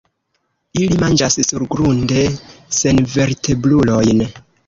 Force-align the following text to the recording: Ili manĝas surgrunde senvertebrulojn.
Ili 0.83 0.95
manĝas 1.01 1.35
surgrunde 1.49 2.23
senvertebrulojn. 2.79 4.27